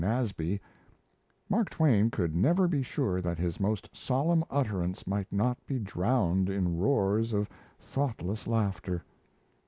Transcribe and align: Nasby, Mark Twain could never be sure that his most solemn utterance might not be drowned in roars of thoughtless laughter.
Nasby, 0.03 0.59
Mark 1.47 1.69
Twain 1.69 2.09
could 2.09 2.35
never 2.35 2.67
be 2.67 2.81
sure 2.81 3.21
that 3.21 3.37
his 3.37 3.59
most 3.59 3.95
solemn 3.95 4.43
utterance 4.49 5.05
might 5.05 5.31
not 5.31 5.63
be 5.67 5.77
drowned 5.77 6.49
in 6.49 6.75
roars 6.79 7.33
of 7.33 7.47
thoughtless 7.79 8.47
laughter. 8.47 9.03